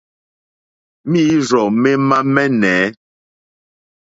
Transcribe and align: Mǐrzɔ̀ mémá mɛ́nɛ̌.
Mǐrzɔ̀ 1.09 1.67
mémá 1.81 2.17
mɛ́nɛ̌. 2.33 2.79